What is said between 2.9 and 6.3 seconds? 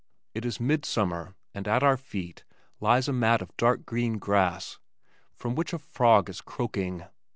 a mat of dark green grass from which a frog